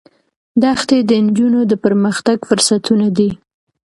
[0.63, 3.29] دښتې د نجونو د پرمختګ فرصتونه دي.